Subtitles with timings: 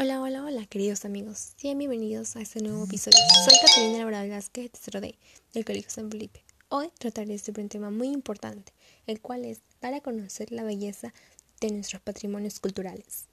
[0.00, 1.54] Hola, hola, hola, queridos amigos.
[1.60, 3.18] Bienvenidos a este nuevo episodio.
[3.44, 5.18] Soy Catalina Laura Velázquez, tercero D,
[5.52, 6.44] del Colegio San Felipe.
[6.68, 8.72] Hoy trataré sobre un tema muy importante,
[9.08, 11.12] el cual es dar a conocer la belleza
[11.60, 13.26] de nuestros patrimonios culturales.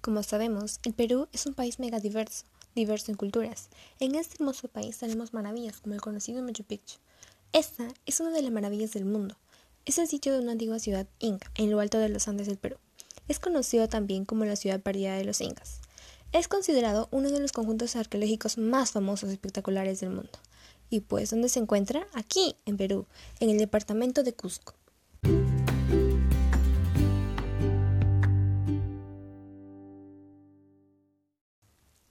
[0.00, 2.44] Como sabemos, el Perú es un país mega diverso,
[2.76, 3.70] diverso en culturas.
[3.98, 6.98] En este hermoso país tenemos maravillas como el conocido Machu Picchu.
[7.52, 9.36] Esta es una de las maravillas del mundo
[9.84, 12.56] es el sitio de una antigua ciudad inca en lo alto de los Andes del
[12.56, 12.76] Perú.
[13.28, 15.80] Es conocido también como la ciudad perdida de los incas.
[16.32, 20.38] Es considerado uno de los conjuntos arqueológicos más famosos y espectaculares del mundo.
[20.90, 22.06] ¿Y pues dónde se encuentra?
[22.14, 23.06] Aquí, en Perú,
[23.40, 24.74] en el departamento de Cusco.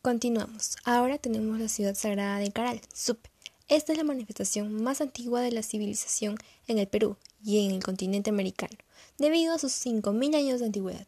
[0.02, 0.76] Continuamos.
[0.84, 3.33] Ahora tenemos la ciudad sagrada de Caral, Supe.
[3.74, 7.84] Esta es la manifestación más antigua de la civilización en el Perú y en el
[7.84, 8.78] continente americano,
[9.18, 11.08] debido a sus 5.000 años de antigüedad.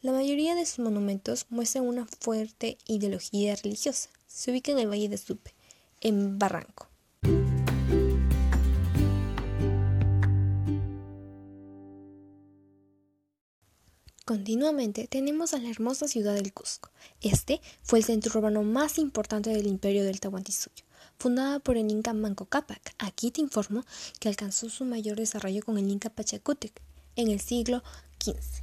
[0.00, 4.08] La mayoría de sus monumentos muestran una fuerte ideología religiosa.
[4.28, 5.52] Se ubica en el Valle de Supe,
[6.00, 6.86] en Barranco.
[14.24, 16.90] Continuamente tenemos a la hermosa ciudad del Cusco.
[17.20, 20.84] Este fue el centro urbano más importante del imperio del Tahuantinsuyo
[21.20, 22.94] fundada por el Inca Manco Cápac.
[22.98, 23.84] Aquí te informo
[24.18, 26.72] que alcanzó su mayor desarrollo con el Inca Pachacútec
[27.14, 27.82] en el siglo
[28.24, 28.62] XV.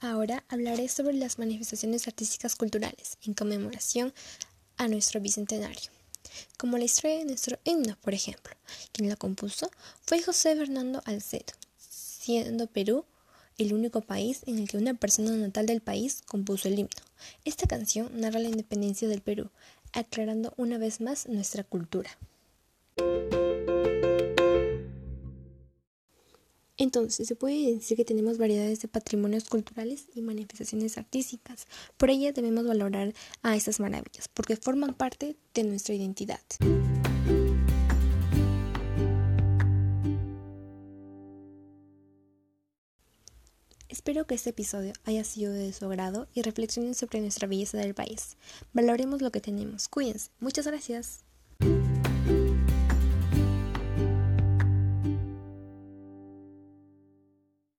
[0.00, 4.14] Ahora hablaré sobre las manifestaciones artísticas culturales en conmemoración
[4.76, 5.90] a nuestro bicentenario,
[6.56, 8.54] como la historia de nuestro himno, por ejemplo.
[8.92, 9.68] Quien la compuso
[10.06, 13.04] fue José Fernando Alcedo, siendo Perú
[13.60, 16.90] el único país en el que una persona natal del país compuso el himno.
[17.44, 19.50] Esta canción narra la independencia del Perú,
[19.92, 22.10] aclarando una vez más nuestra cultura.
[26.78, 31.66] Entonces, se puede decir que tenemos variedades de patrimonios culturales y manifestaciones artísticas.
[31.98, 33.12] Por ello debemos valorar
[33.42, 36.40] a estas maravillas, porque forman parte de nuestra identidad.
[43.90, 47.92] Espero que este episodio haya sido de su agrado y reflexionen sobre nuestra belleza del
[47.92, 48.36] país.
[48.72, 49.88] Valoremos lo que tenemos.
[49.88, 50.30] Cuídense.
[50.38, 51.24] Muchas gracias.